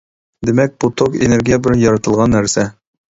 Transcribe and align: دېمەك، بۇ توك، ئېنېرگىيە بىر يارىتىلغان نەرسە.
دېمەك، 0.49 0.71
بۇ 0.83 0.87
توك، 1.01 1.17
ئېنېرگىيە 1.25 1.59
بىر 1.67 1.75
يارىتىلغان 1.83 2.33
نەرسە. 2.37 2.65